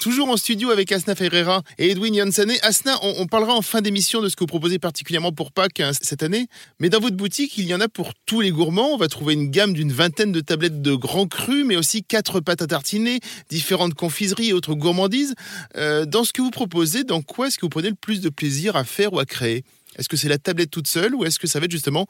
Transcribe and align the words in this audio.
Toujours 0.00 0.28
en 0.28 0.36
studio 0.36 0.70
avec 0.70 0.90
Asna 0.90 1.14
Ferreira 1.14 1.62
et 1.78 1.92
Edwin 1.92 2.12
Janssen. 2.12 2.50
Asna, 2.62 2.98
on, 3.02 3.28
parlera 3.28 3.54
en 3.54 3.62
fin 3.62 3.80
d'émission 3.80 4.20
de 4.20 4.28
ce 4.28 4.34
que 4.34 4.40
vous 4.40 4.48
proposez 4.48 4.80
particulièrement 4.80 5.30
pour 5.30 5.52
Pâques 5.52 5.78
hein, 5.78 5.92
cette 6.00 6.24
année. 6.24 6.48
Mais 6.80 6.88
dans 6.88 6.98
votre 6.98 7.14
boutique, 7.14 7.56
il 7.56 7.66
y 7.66 7.74
en 7.76 7.80
a 7.80 7.86
pour 7.86 8.14
tous 8.26 8.40
les 8.40 8.50
gourmands. 8.50 8.88
On 8.92 8.96
va 8.96 9.06
trouver 9.06 9.34
une 9.34 9.50
gamme 9.50 9.72
d'une 9.72 9.92
vingtaine 9.92 10.32
de 10.32 10.40
tablettes 10.40 10.82
de 10.82 10.96
grands 10.96 11.28
crus, 11.28 11.64
mais 11.64 11.76
aussi 11.76 12.02
quatre 12.02 12.40
pâtes 12.40 12.62
à 12.62 12.66
tartiner, 12.66 13.20
différentes 13.50 13.94
confiseries 13.94 14.48
et 14.48 14.52
autres 14.52 14.74
gourmandises. 14.74 15.36
Euh, 15.76 16.06
dans 16.06 16.24
ce 16.24 16.32
que 16.32 16.42
vous 16.42 16.50
proposez, 16.50 17.04
dans 17.04 17.22
quoi 17.22 17.46
est-ce 17.46 17.58
que 17.58 17.66
vous 17.66 17.70
prenez 17.70 17.90
le 17.90 17.94
plus 17.94 18.20
de 18.20 18.30
plaisir 18.30 18.74
à 18.74 18.82
faire 18.82 19.12
ou 19.12 19.20
à 19.20 19.26
créer? 19.26 19.62
Est-ce 19.98 20.08
que 20.08 20.16
c'est 20.16 20.28
la 20.28 20.38
tablette 20.38 20.70
toute 20.70 20.86
seule 20.86 21.14
ou 21.14 21.24
est-ce 21.24 21.38
que 21.38 21.46
ça 21.46 21.58
va 21.58 21.66
être 21.66 21.70
justement 21.70 22.06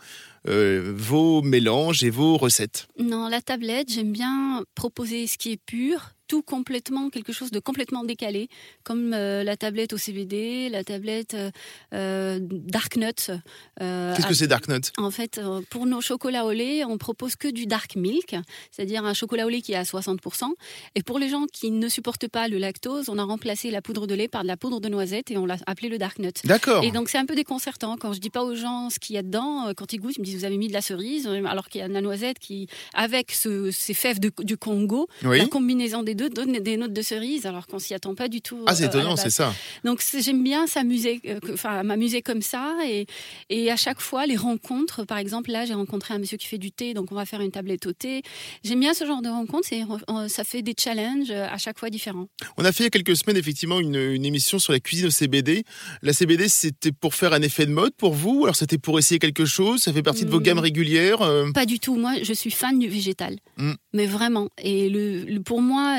euh, 0.47 0.93
vos 0.95 1.43
mélanges 1.43 2.05
et 2.05 2.11
vos 2.11 2.37
recettes? 2.37 2.87
Non, 2.99 3.29
la 3.29 3.41
tablette, 3.41 3.91
j'aime 3.91 4.13
bien 4.13 4.63
proposer 4.75 5.27
ce 5.27 5.39
qui 5.39 5.53
est 5.53 5.61
pur, 5.65 6.13
tout 6.29 6.43
complètement, 6.43 7.11
quelque 7.11 7.33
chose 7.33 7.51
de 7.51 7.59
complètement 7.59 8.05
décalé, 8.05 8.49
comme 8.85 9.13
euh, 9.15 9.43
la 9.43 9.57
tablette 9.57 9.93
au 9.95 9.97
CBD, 9.97 10.69
la 10.69 10.85
tablette 10.85 11.35
euh, 11.35 11.51
euh 11.95 12.39
Dark 12.41 12.97
Nuts. 12.97 13.33
Qu'est-ce 13.79 14.27
que 14.27 14.35
c'est 14.35 14.47
Dark 14.47 14.69
Nuts? 14.69 14.93
En 14.99 15.11
fait, 15.11 15.41
pour 15.71 15.87
nos 15.87 16.01
chocolats 16.01 16.45
au 16.45 16.53
lait, 16.53 16.85
on 16.85 16.99
propose 16.99 17.35
que 17.35 17.49
du 17.49 17.67
Dark 17.67 17.97
Milk, 17.97 18.37
c'est-à-dire 18.71 19.05
un 19.05 19.15
chocolat 19.15 19.47
au 19.47 19.49
lait 19.49 19.63
qui 19.63 19.73
est 19.73 19.77
à 19.77 19.83
60%. 19.83 20.45
Et 20.95 21.03
pour 21.03 21.19
les 21.19 21.29
gens 21.29 21.47
qui 21.53 21.71
ne 21.71 21.89
supportent 21.89 22.29
pas 22.29 22.49
le 22.49 22.59
lactose, 22.59 23.09
on 23.09 23.19
a 23.19 23.25
remplacé 23.25 23.71
la 23.71 23.81
poudre 23.81 24.07
de 24.07 24.15
lait 24.15 24.29
par 24.29 24.43
de 24.43 24.49
la 24.49 24.57
poudre 24.57 24.81
de 24.81 24.89
noisette 24.89 25.31
et 25.31 25.39
on 25.39 25.47
l'a 25.47 25.57
appelé 25.67 25.89
le 25.89 25.99
Dark 25.99 26.19
Nut. 26.19 26.35
D'accord. 26.45 26.85
Et 26.85 26.91
donc 26.91 27.09
c'est 27.09 27.19
un 27.19 27.27
peu 27.27 27.35
déconcertant 27.35 27.97
quand 27.97 28.13
je 28.13 28.21
dis 28.21 28.31
pas 28.31 28.45
aux 28.45 28.55
gens 28.55 28.91
ce 28.91 28.99
qu'il 28.99 29.17
y 29.17 29.19
a 29.19 29.23
dedans. 29.23 29.73
Quand 29.77 29.93
ils 29.93 29.99
goûtent, 29.99 30.17
ils 30.17 30.21
me 30.21 30.27
disent 30.27 30.37
vous 30.37 30.45
avez 30.45 30.59
mis 30.59 30.69
de 30.69 30.75
la 30.75 30.83
cerise, 30.83 31.27
alors 31.27 31.69
qu'il 31.69 31.81
y 31.81 31.85
a 31.85 31.89
de 31.89 31.95
la 31.95 32.03
noisette 32.03 32.39
qui, 32.39 32.69
avec 32.93 33.33
ces 33.33 33.95
fèves 33.95 34.21
du 34.21 34.57
Congo, 34.57 35.09
la 35.23 35.47
combinaison 35.47 36.03
des 36.03 36.18
deux 36.19 36.29
donne 36.29 36.53
des 36.53 36.77
notes 36.77 36.93
de 36.93 37.01
cerise 37.03 37.47
alors 37.47 37.67
qu'on 37.67 37.79
s'y 37.79 37.95
attend 37.95 38.15
pas 38.15 38.29
du 38.29 38.43
tout. 38.43 38.63
Ah, 38.67 38.75
c'est 38.75 38.85
euh, 38.85 38.89
étonnant, 38.89 39.17
c'est 39.17 39.31
ça. 39.31 39.55
Donc 39.85 40.03
j'aime 40.21 40.43
bien 40.43 40.67
s'amuser, 40.67 41.21
euh, 41.27 41.39
enfin 41.55 41.83
m'amuser 41.83 42.21
comme 42.21 42.43
ça 42.43 42.77
et, 42.85 43.07
et 43.49 43.71
à 43.71 43.77
chaque 43.77 44.01
fois 44.01 44.27
les 44.27 44.37
rencontres. 44.37 45.05
Par 45.05 45.19
exemple, 45.19 45.51
là 45.51 45.65
j'ai 45.65 45.75
rencontré 45.75 46.13
un 46.15 46.19
monsieur 46.19 46.37
qui 46.37 46.47
fait 46.47 46.59
du 46.59 46.73
thé, 46.73 46.93
donc 46.93 47.13
on 47.13 47.15
va 47.15 47.25
faire 47.25 47.41
une 47.41 47.53
tablette 47.53 47.87
au 47.87 47.93
thé. 47.93 48.23
J'aime 48.65 48.81
bien 48.81 48.93
ce 48.93 49.07
genre 49.07 49.23
de 49.23 49.29
rencontres, 49.29 49.69
euh, 49.73 50.29
ça 50.29 50.45
fait 50.45 50.63
des 50.63 50.75
challenges 50.79 51.31
à 51.31 51.57
chaque 51.57 51.79
fois 51.79 51.89
différents. 51.89 52.27
On 52.57 52.65
a 52.65 52.73
fait 52.73 52.83
il 52.83 52.87
y 52.87 52.89
a 52.89 52.91
quelques 52.91 53.17
semaines 53.17 53.37
effectivement 53.37 53.79
une, 53.79 53.97
une 53.97 54.27
émission 54.27 54.59
sur 54.59 54.73
la 54.73 54.81
cuisine 54.81 55.07
au 55.07 55.11
CBD. 55.11 55.65
La 56.03 56.13
CBD 56.13 56.49
c'était 56.49 56.93
pour 56.93 57.15
faire 57.15 57.33
un 57.33 57.43
effet 57.43 57.65
de 57.65 57.73
mode 57.73 57.95
pour 57.95 58.13
vous, 58.13 58.43
alors 58.43 58.57
c'était 58.57 58.79
pour 58.79 58.99
essayer 58.99 59.21
quelque 59.21 59.45
chose? 59.45 59.83
Ça 59.83 59.93
fait 59.93 60.03
partie 60.03 60.25
de 60.25 60.31
vos 60.31 60.41
gammes 60.41 60.59
hmm. 60.59 60.63
régulières. 60.63 61.19
Pas 61.55 61.67
du 61.67 61.79
tout. 61.79 61.95
Moi 61.97 62.15
je 62.23 62.33
suis 62.33 62.51
fan 62.51 62.79
du 62.79 62.89
végétal, 62.89 63.37
hmm. 63.57 63.75
Mais 63.99 64.07
vraiment. 64.07 64.49
Et 64.63 64.89
le, 64.89 65.41
pour 65.41 65.61
moi 65.61 65.99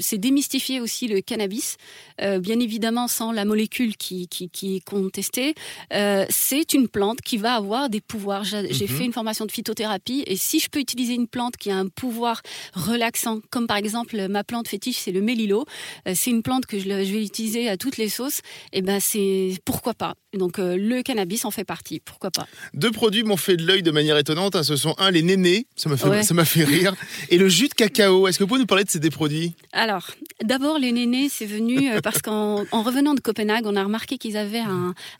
c'est 0.00 0.18
démystifier 0.18 0.80
aussi 0.80 1.08
le 1.08 1.20
cannabis, 1.20 1.76
euh, 2.20 2.38
bien 2.38 2.60
évidemment 2.60 3.08
sans 3.08 3.32
la 3.32 3.44
molécule 3.44 3.96
qui, 3.96 4.28
qui, 4.28 4.76
est 4.76 4.84
contestée. 4.84 5.54
Euh, 5.92 6.24
c'est 6.30 6.72
une 6.72 6.88
plante 6.88 7.20
qui 7.20 7.36
va 7.36 7.54
avoir 7.54 7.90
des 7.90 8.00
pouvoirs. 8.00 8.44
J'ai 8.44 8.62
mhm. 8.62 8.88
fait 8.88 9.04
une 9.04 9.12
formation 9.12 9.44
de 9.44 9.50
phytothérapie 9.50 10.22
et 10.26 10.36
si 10.36 10.60
je 10.60 10.68
peux 10.68 10.78
utiliser 10.78 11.14
une 11.14 11.26
plante 11.26 11.56
qui 11.56 11.70
a 11.70 11.76
un 11.76 11.88
pouvoir 11.88 12.42
relaxant, 12.74 13.40
comme 13.50 13.66
par 13.66 13.76
exemple 13.76 14.28
ma 14.28 14.44
plante 14.44 14.68
fétiche, 14.68 14.98
c'est 14.98 15.12
le 15.12 15.20
mélilo, 15.20 15.64
euh, 16.06 16.12
c'est 16.14 16.30
une 16.30 16.42
plante 16.42 16.66
que 16.66 16.78
je, 16.78 16.86
vais 16.88 17.24
utiliser 17.24 17.68
à 17.68 17.76
toutes 17.76 17.96
les 17.96 18.08
sauces, 18.08 18.38
et 18.72 18.78
eh 18.78 18.82
ben 18.82 19.00
c'est 19.00 19.54
pourquoi 19.64 19.94
pas? 19.94 20.14
Donc 20.32 20.58
le 20.58 21.02
cannabis 21.02 21.44
en 21.44 21.50
fait 21.50 21.64
partie, 21.64 22.00
pourquoi 22.00 22.30
pas? 22.30 22.46
Deux 22.74 22.90
produits 22.90 23.24
m'ont 23.24 23.36
fait 23.36 23.56
de 23.56 23.66
l'œil 23.66 23.82
de 23.82 23.90
manière 23.90 24.16
étonnante. 24.16 24.56
Hein. 24.56 24.62
Ce 24.62 24.76
sont 24.76 24.94
un 24.98 25.10
les 25.10 25.22
nénés, 25.22 25.66
ça 25.76 25.90
m'a 25.90 25.96
fait, 25.96 26.22
ça 26.22 26.34
m'a 26.34 26.44
fait 26.44 26.64
rire, 26.64 26.94
et 27.32 27.38
le 27.38 27.48
jus 27.48 27.68
de 27.68 27.74
cacao. 27.74 28.28
Est-ce 28.28 28.38
que 28.38 28.44
vous 28.44 28.48
pouvez 28.48 28.60
nous 28.60 28.66
parler 28.66 28.84
de 28.84 28.90
ces 28.90 29.00
deux 29.00 29.10
produits? 29.10 29.54
Alors, 29.72 30.10
d'abord, 30.44 30.78
les 30.78 30.92
nénés, 30.92 31.30
c'est 31.30 31.46
venu 31.46 31.90
euh, 31.90 32.00
parce 32.02 32.20
qu'en 32.20 32.64
revenant 32.70 33.14
de 33.14 33.20
Copenhague, 33.20 33.64
on 33.66 33.74
a 33.74 33.82
remarqué 33.82 34.18
qu'ils 34.18 34.36
avaient 34.36 34.62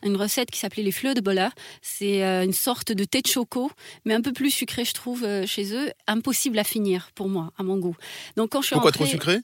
une 0.03 0.15
recette 0.15 0.51
qui 0.51 0.59
s'appelait 0.59 0.83
les 0.83 0.91
fleurs 0.91 1.15
de 1.15 1.21
bola. 1.21 1.51
C'est 1.81 2.23
euh, 2.23 2.43
une 2.43 2.53
sorte 2.53 2.91
de 2.91 3.03
thé 3.03 3.21
de 3.21 3.27
choco, 3.27 3.71
mais 4.05 4.13
un 4.13 4.21
peu 4.21 4.31
plus 4.31 4.51
sucré, 4.51 4.85
je 4.85 4.93
trouve, 4.93 5.23
euh, 5.23 5.47
chez 5.47 5.73
eux. 5.75 5.89
Impossible 6.05 6.59
à 6.59 6.63
finir, 6.63 7.09
pour 7.15 7.29
moi, 7.29 7.51
à 7.57 7.63
mon 7.63 7.77
goût. 7.77 7.95
Donc, 8.37 8.51
quand 8.51 8.61
je 8.61 8.67
suis 8.67 8.73
Pourquoi 8.75 8.91
trop 8.91 9.07
sucré? 9.07 9.39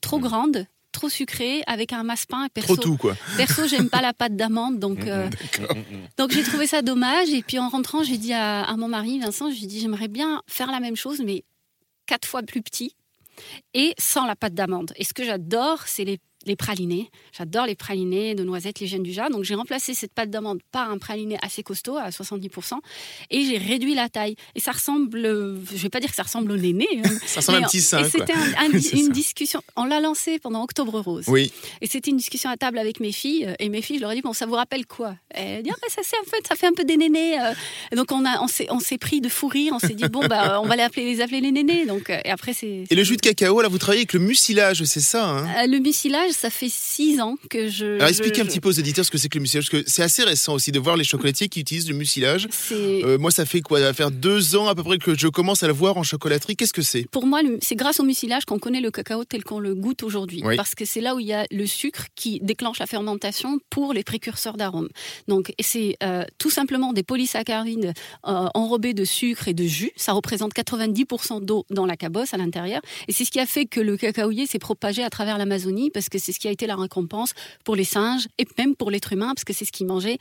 Trop 0.00 0.18
grande, 0.18 0.66
trop 0.92 1.10
sucré 1.10 1.62
avec 1.66 1.92
un 1.92 2.02
massepain. 2.02 2.46
Perso, 2.54 2.76
trop 2.76 2.82
tout, 2.82 2.96
quoi. 2.96 3.14
Perso, 3.36 3.68
j'aime 3.68 3.90
pas 3.90 4.00
la 4.00 4.14
pâte 4.14 4.36
d'amande, 4.36 4.78
donc 4.78 5.00
donc 6.16 6.30
j'ai 6.30 6.42
trouvé 6.44 6.66
ça 6.66 6.80
dommage. 6.80 7.28
Et 7.28 7.42
puis 7.42 7.58
en 7.58 7.68
rentrant, 7.68 8.02
j'ai 8.02 8.16
dit 8.16 8.32
à, 8.32 8.62
à, 8.62 8.76
mon 8.78 8.88
mari 8.88 9.18
Vincent, 9.18 9.50
j'ai 9.50 9.66
dit 9.66 9.80
j'aimerais 9.80 10.08
bien 10.08 10.40
faire 10.46 10.70
la 10.70 10.80
même 10.80 10.96
chose, 10.96 11.20
mais 11.22 11.44
quatre 12.06 12.26
fois 12.26 12.42
plus 12.42 12.62
petit 12.62 12.96
et 13.74 13.94
sans 13.98 14.26
la 14.26 14.36
pâte 14.36 14.54
d'amande. 14.54 14.92
Et 14.96 15.04
ce 15.04 15.12
que 15.12 15.24
j'adore, 15.24 15.82
c'est 15.86 16.04
les 16.04 16.18
les 16.46 16.56
pralinés. 16.56 17.10
J'adore 17.36 17.66
les 17.66 17.74
pralinés 17.74 18.34
de 18.34 18.44
noisettes, 18.44 18.80
les 18.80 18.86
gènes 18.86 19.02
du 19.02 19.12
jardin. 19.12 19.36
Donc 19.36 19.44
j'ai 19.44 19.54
remplacé 19.54 19.94
cette 19.94 20.12
pâte 20.12 20.30
d'amande 20.30 20.60
par 20.72 20.90
un 20.90 20.98
praliné 20.98 21.36
assez 21.42 21.62
costaud 21.62 21.96
à 21.96 22.10
70% 22.10 22.74
et 23.30 23.44
j'ai 23.44 23.58
réduit 23.58 23.94
la 23.94 24.08
taille. 24.08 24.36
Et 24.54 24.60
ça 24.60 24.72
ressemble, 24.72 25.20
je 25.20 25.76
vais 25.76 25.88
pas 25.88 26.00
dire 26.00 26.10
que 26.10 26.16
ça 26.16 26.22
ressemble 26.22 26.52
au 26.52 26.56
néné. 26.56 26.88
Hein. 27.04 27.10
ça 27.26 27.40
ressemble 27.40 27.58
à 27.58 27.60
un 27.62 27.68
petit 27.68 27.80
sein. 27.80 28.04
Et 28.04 28.08
c'était 28.08 28.32
une 28.96 29.10
discussion. 29.10 29.62
On 29.76 29.84
l'a 29.84 30.00
lancé 30.00 30.38
pendant 30.38 30.62
Octobre 30.62 31.00
Rose. 31.00 31.24
Oui. 31.28 31.52
Et 31.80 31.86
c'était 31.86 32.10
une 32.10 32.16
discussion 32.16 32.50
à 32.50 32.56
table 32.56 32.78
avec 32.78 33.00
mes 33.00 33.12
filles. 33.12 33.54
Et 33.58 33.68
mes 33.68 33.82
filles, 33.82 33.96
je 33.96 34.02
leur 34.02 34.12
ai 34.12 34.16
dit 34.16 34.22
bon, 34.22 34.32
ça 34.32 34.46
vous 34.46 34.54
rappelle 34.54 34.86
quoi? 34.86 35.16
Elles 35.30 35.62
dit 35.62 35.70
ah, 35.72 35.76
bah, 35.80 35.88
ça 35.88 36.02
c'est 36.02 36.18
en 36.18 36.24
fait, 36.24 36.46
ça 36.46 36.54
fait 36.54 36.66
un 36.66 36.72
peu 36.72 36.84
des 36.84 36.96
nénés. 36.96 37.40
Euh. 37.40 37.52
Et 37.92 37.96
donc 37.96 38.12
on 38.12 38.24
a, 38.24 38.40
on 38.40 38.48
s'est, 38.80 38.98
pris 38.98 39.20
de 39.20 39.28
fou 39.28 39.48
rire. 39.48 39.72
On 39.74 39.78
s'est 39.78 39.94
dit 39.94 40.08
bon 40.08 40.26
bah 40.26 40.60
on 40.62 40.66
va 40.66 40.76
les 40.76 40.82
appeler, 40.82 41.04
les 41.04 41.20
appeler 41.20 41.40
les 41.40 41.52
nénés. 41.52 41.86
Donc 41.86 42.10
euh, 42.10 42.18
et 42.24 42.30
après 42.30 42.52
c'est. 42.52 42.84
Et 42.88 42.94
le 42.94 43.02
jus 43.02 43.16
de 43.16 43.22
cacao, 43.22 43.60
là 43.60 43.68
vous 43.68 43.78
travaillez 43.78 44.00
avec 44.00 44.12
le 44.12 44.20
mucilage, 44.20 44.84
c'est 44.84 45.00
ça 45.00 45.28
hein? 45.28 45.46
Euh, 45.58 45.66
Le 45.66 45.78
mucilage, 45.78 46.30
ça 46.36 46.50
fait 46.50 46.68
six 46.70 47.20
ans 47.20 47.36
que 47.50 47.68
je. 47.68 47.96
Alors 47.96 48.08
expliquez 48.08 48.42
un 48.42 48.46
petit 48.46 48.60
peu 48.60 48.68
aux 48.68 48.72
éditeurs 48.72 49.04
ce 49.04 49.10
que 49.10 49.18
c'est 49.18 49.28
que 49.28 49.38
le 49.38 49.42
mucilage, 49.42 49.70
parce 49.70 49.82
que 49.82 49.90
c'est 49.90 50.02
assez 50.02 50.22
récent 50.22 50.54
aussi 50.54 50.72
de 50.72 50.78
voir 50.78 50.96
les 50.96 51.04
chocolatiers 51.04 51.48
qui 51.48 51.60
utilisent 51.60 51.88
le 51.88 51.96
mucilage. 51.96 52.48
Euh, 52.72 53.18
moi, 53.18 53.30
ça 53.30 53.46
fait 53.46 53.60
quoi? 53.60 53.78
Ça 53.80 53.86
va 53.86 53.94
faire 53.94 54.10
deux 54.10 54.56
ans 54.56 54.68
à 54.68 54.74
peu 54.74 54.82
près 54.82 54.98
que 54.98 55.16
je 55.16 55.28
commence 55.28 55.62
à 55.62 55.66
le 55.66 55.72
voir 55.72 55.96
en 55.96 56.02
chocolaterie. 56.02 56.56
Qu'est-ce 56.56 56.72
que 56.72 56.82
c'est? 56.82 57.08
Pour 57.10 57.26
moi, 57.26 57.40
c'est 57.60 57.76
grâce 57.76 58.00
au 58.00 58.04
mucilage 58.04 58.44
qu'on 58.44 58.58
connaît 58.58 58.80
le 58.80 58.90
cacao 58.90 59.24
tel 59.24 59.44
qu'on 59.44 59.60
le 59.60 59.74
goûte 59.74 60.02
aujourd'hui. 60.02 60.42
Parce 60.56 60.74
que 60.74 60.84
c'est 60.84 61.00
là 61.00 61.14
où 61.14 61.20
il 61.20 61.26
y 61.26 61.32
a 61.32 61.46
le 61.50 61.66
sucre 61.66 62.06
qui 62.14 62.40
déclenche 62.40 62.78
la 62.78 62.86
fermentation 62.86 63.58
pour 63.70 63.92
les 63.92 64.04
précurseurs 64.04 64.56
d'arômes. 64.56 64.88
Donc, 65.28 65.52
c'est 65.60 65.96
euh, 66.02 66.24
tout 66.38 66.50
simplement 66.50 66.92
des 66.92 67.02
polysaccharides 67.02 67.92
euh, 68.26 68.46
enrobés 68.54 68.94
de 68.94 69.04
sucre 69.04 69.48
et 69.48 69.54
de 69.54 69.64
jus. 69.64 69.92
Ça 69.96 70.12
représente 70.12 70.54
90% 70.54 71.44
d'eau 71.44 71.64
dans 71.70 71.86
la 71.86 71.96
cabosse 71.96 72.34
à 72.34 72.36
l'intérieur. 72.36 72.80
Et 73.08 73.12
c'est 73.12 73.24
ce 73.24 73.30
qui 73.30 73.40
a 73.40 73.46
fait 73.46 73.66
que 73.66 73.80
le 73.80 73.96
cacaoyer 73.96 74.46
s'est 74.46 74.58
propagé 74.58 75.02
à 75.02 75.10
travers 75.10 75.38
l'Amazonie, 75.38 75.90
parce 75.90 76.08
que 76.08 76.18
c'est 76.26 76.32
ce 76.32 76.40
qui 76.40 76.48
a 76.48 76.50
été 76.50 76.66
la 76.66 76.76
récompense 76.76 77.34
pour 77.64 77.76
les 77.76 77.84
singes 77.84 78.26
et 78.38 78.46
même 78.58 78.74
pour 78.74 78.90
l'être 78.90 79.12
humain, 79.12 79.28
parce 79.28 79.44
que 79.44 79.52
c'est 79.52 79.64
ce 79.64 79.72
qu'ils 79.72 79.86
mangeaient 79.86 80.18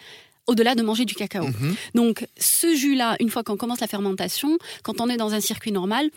au-delà 0.47 0.75
de 0.75 0.83
manger 0.83 1.05
du 1.05 1.15
cacao. 1.15 1.47
Mhm. 1.47 1.75
Donc 1.95 2.27
ce 2.37 2.75
jus-là, 2.75 3.15
une 3.19 3.29
fois 3.29 3.43
qu'on 3.43 3.57
commence 3.57 3.79
la 3.81 3.87
fermentation, 3.87 4.57
quand 4.83 5.01
on 5.01 5.09
est 5.09 5.17
dans 5.17 5.33
un 5.33 5.41
circuit 5.41 5.71
normal, 5.71 6.11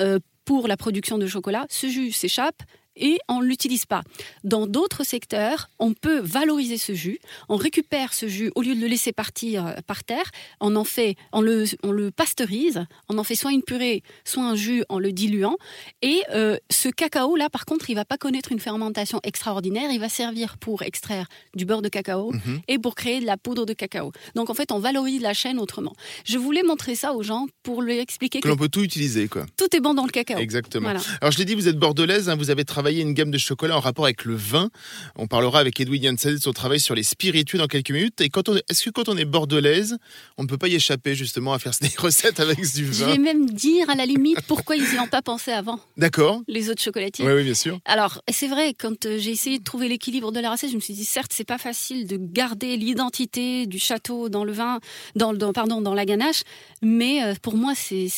euh, 0.00 0.18
pour 0.46 0.66
la 0.68 0.76
production 0.76 1.18
de 1.18 1.26
chocolat, 1.26 1.66
ce 1.68 1.86
jus 1.88 2.12
s'échappe, 2.12 2.62
et 2.96 3.18
on 3.28 3.40
ne 3.40 3.46
l'utilise 3.46 3.86
pas. 3.86 4.02
Dans 4.42 4.66
d'autres 4.66 5.04
secteurs, 5.04 5.70
on 5.78 5.92
peut 5.92 6.20
valoriser 6.20 6.78
ce 6.78 6.94
jus, 6.94 7.18
on 7.48 7.56
récupère 7.56 8.12
ce 8.12 8.28
jus 8.28 8.50
au 8.54 8.62
lieu 8.62 8.74
de 8.74 8.80
le 8.80 8.86
laisser 8.86 9.12
partir 9.12 9.66
euh, 9.66 9.72
par 9.86 10.04
terre, 10.04 10.30
on 10.60 10.76
en 10.76 10.84
fait, 10.84 11.16
on 11.32 11.40
le, 11.40 11.64
on 11.82 11.92
le 11.92 12.10
pasteurise, 12.10 12.84
on 13.08 13.18
en 13.18 13.24
fait 13.24 13.34
soit 13.34 13.52
une 13.52 13.62
purée, 13.62 14.02
soit 14.24 14.44
un 14.44 14.54
jus 14.54 14.84
en 14.88 14.98
le 14.98 15.12
diluant. 15.12 15.56
Et 16.02 16.22
euh, 16.30 16.56
ce 16.70 16.88
cacao 16.88 17.36
là, 17.36 17.50
par 17.50 17.64
contre, 17.64 17.90
il 17.90 17.94
va 17.94 18.04
pas 18.04 18.16
connaître 18.16 18.52
une 18.52 18.60
fermentation 18.60 19.20
extraordinaire, 19.22 19.90
il 19.90 20.00
va 20.00 20.08
servir 20.08 20.58
pour 20.58 20.82
extraire 20.82 21.26
du 21.54 21.64
beurre 21.64 21.82
de 21.82 21.88
cacao 21.88 22.32
mhm. 22.32 22.60
et 22.68 22.78
pour 22.78 22.94
créer 22.94 23.20
de 23.20 23.26
la 23.26 23.36
poudre 23.36 23.66
de 23.66 23.72
cacao. 23.72 24.12
Donc 24.34 24.50
en 24.50 24.54
fait, 24.54 24.72
on 24.72 24.78
valorise 24.78 25.20
la 25.20 25.34
chaîne 25.34 25.58
autrement. 25.58 25.94
Je 26.24 26.38
voulais 26.38 26.62
montrer 26.62 26.94
ça 26.94 27.12
aux 27.14 27.22
gens 27.22 27.46
pour 27.62 27.82
leur 27.82 27.98
expliquer 27.98 28.40
que, 28.40 28.48
l'on 28.48 28.56
peut 28.56 28.68
tout 28.68 28.82
utiliser, 28.82 29.28
quoi. 29.28 29.46
Tout 29.56 29.74
est 29.74 29.80
bon 29.80 29.94
dans 29.94 30.04
le 30.04 30.10
cacao. 30.10 30.38
Exactement. 30.38 30.88
Alors 31.20 31.32
je 31.32 31.38
l'ai 31.38 31.44
dit, 31.44 31.54
vous 31.54 31.68
êtes 31.68 31.78
bordelaise, 31.78 32.28
hein, 32.28 32.36
vous 32.36 32.50
avez 32.50 32.64
travaillé 32.64 32.83
une 32.90 33.14
gamme 33.14 33.30
de 33.30 33.38
chocolat 33.38 33.76
en 33.76 33.80
rapport 33.80 34.04
avec 34.04 34.24
le 34.24 34.34
vin. 34.34 34.70
On 35.16 35.26
parlera 35.26 35.60
avec 35.60 35.80
Edwin 35.80 36.02
Janssen 36.02 36.34
de 36.34 36.40
son 36.40 36.52
travail 36.52 36.80
sur 36.80 36.94
les 36.94 37.02
spiritueux 37.02 37.58
dans 37.58 37.66
quelques 37.66 37.90
minutes. 37.90 38.20
Et 38.20 38.28
quand 38.28 38.48
on 38.48 38.56
est-ce 38.56 38.84
que 38.84 38.90
quand 38.90 39.08
on 39.08 39.16
est 39.16 39.24
bordelaise, 39.24 39.96
on 40.38 40.42
ne 40.42 40.48
peut 40.48 40.58
pas 40.58 40.68
y 40.68 40.74
échapper 40.74 41.14
justement 41.14 41.52
à 41.52 41.58
faire 41.58 41.72
des 41.80 41.92
recettes 41.98 42.40
avec 42.40 42.60
du 42.74 42.84
vin 42.84 42.92
Je 42.92 43.04
vais 43.04 43.18
même 43.18 43.50
dire 43.50 43.88
à 43.90 43.94
la 43.94 44.06
limite 44.06 44.40
pourquoi 44.46 44.76
ils 44.76 44.82
n'y 44.82 44.98
ont 44.98 45.06
pas 45.06 45.22
pensé 45.22 45.52
avant. 45.52 45.80
D'accord. 45.96 46.42
Les 46.48 46.70
autres 46.70 46.82
chocolatiers. 46.82 47.24
Oui, 47.26 47.32
oui, 47.32 47.44
bien 47.44 47.54
sûr. 47.54 47.78
Alors, 47.84 48.22
c'est 48.30 48.48
vrai, 48.48 48.74
quand 48.74 49.06
euh, 49.06 49.18
j'ai 49.18 49.30
essayé 49.30 49.58
de 49.58 49.64
trouver 49.64 49.88
l'équilibre 49.88 50.32
de 50.32 50.40
la 50.40 50.50
recette, 50.50 50.70
je 50.70 50.76
me 50.76 50.80
suis 50.80 50.94
dit, 50.94 51.04
certes, 51.04 51.32
c'est 51.34 51.44
pas 51.44 51.58
facile 51.58 52.06
de 52.06 52.16
garder 52.16 52.76
l'identité 52.76 53.66
du 53.66 53.78
château 53.78 54.28
dans 54.28 54.44
le 54.44 54.52
vin, 54.52 54.80
dans, 55.16 55.32
dans, 55.32 55.52
pardon, 55.52 55.80
dans 55.80 55.94
la 55.94 56.04
ganache, 56.04 56.42
mais 56.82 57.22
euh, 57.22 57.34
pour 57.42 57.56
moi, 57.56 57.74
c'est 57.74 58.08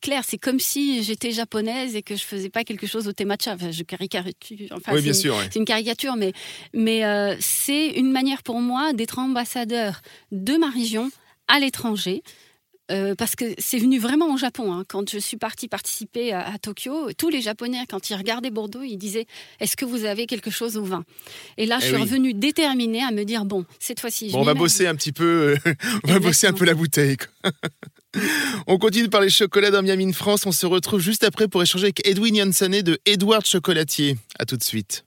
clair. 0.00 0.22
C'est 0.26 0.38
comme 0.38 0.60
si 0.60 1.02
j'étais 1.02 1.32
japonaise 1.32 1.96
et 1.96 2.02
que 2.02 2.16
je 2.16 2.24
faisais 2.24 2.50
pas 2.50 2.64
quelque 2.64 2.86
chose 2.86 3.08
au 3.08 3.12
thé 3.12 3.24
matcha. 3.24 3.56
je 3.70 3.81
oui, 4.92 5.02
bien 5.02 5.12
sûr. 5.12 5.36
C'est 5.42 5.58
une 5.58 5.64
caricature, 5.64 6.16
mais, 6.16 6.32
mais 6.74 7.04
euh, 7.04 7.36
c'est 7.40 7.88
une 7.88 8.12
manière 8.12 8.42
pour 8.42 8.60
moi 8.60 8.92
d'être 8.92 9.18
ambassadeur 9.18 10.00
de 10.30 10.56
ma 10.56 10.70
région 10.70 11.10
à 11.48 11.60
l'étranger 11.60 12.22
euh, 12.90 13.14
parce 13.14 13.36
que 13.36 13.44
c'est 13.58 13.78
venu 13.78 13.98
vraiment 13.98 14.34
au 14.34 14.36
Japon. 14.36 14.72
Hein. 14.72 14.84
Quand 14.88 15.08
je 15.08 15.18
suis 15.18 15.36
partie 15.36 15.68
participer 15.68 16.32
à, 16.32 16.58
Tokyo, 16.60 17.12
tous 17.16 17.30
les 17.30 17.40
Japonais, 17.40 17.84
quand 17.88 18.10
ils 18.10 18.14
regardaient 18.14 18.50
Bordeaux, 18.50 18.82
ils 18.82 18.98
disaient 18.98 19.26
Est-ce 19.60 19.76
que 19.76 19.84
vous 19.84 20.04
avez 20.04 20.26
quelque 20.26 20.50
chose 20.50 20.76
au 20.76 20.84
vin? 20.84 21.04
Et 21.56 21.66
là, 21.66 21.78
je 21.78 21.86
eh 21.86 21.88
suis 21.88 21.96
revenue 21.96 22.34
déterminée 22.34 23.02
à 23.02 23.10
me 23.10 23.24
dire 23.24 23.44
Bon, 23.44 23.64
cette 23.78 24.00
fois-ci, 24.00 24.30
bon, 24.30 24.40
on 24.40 24.44
va 24.44 24.54
bosser 24.54 24.86
un 24.86 24.94
petit 24.94 25.12
peu, 25.12 25.56
on 26.04 26.12
va 26.12 26.18
bosser 26.18 26.48
un 26.48 26.52
peu 26.52 26.64
la 26.64 26.74
bouteille. 26.74 27.16
On 28.66 28.78
continue 28.78 29.08
par 29.08 29.20
les 29.20 29.30
chocolats 29.30 29.70
dans 29.70 29.82
Miami 29.82 30.12
France. 30.12 30.46
On 30.46 30.52
se 30.52 30.66
retrouve 30.66 31.00
juste 31.00 31.24
après 31.24 31.48
pour 31.48 31.62
échanger 31.62 31.84
avec 31.84 32.06
Edwin 32.06 32.36
Yansane 32.36 32.82
de 32.82 32.98
Edward 33.06 33.44
Chocolatier. 33.46 34.16
À 34.38 34.44
tout 34.44 34.56
de 34.56 34.64
suite. 34.64 35.04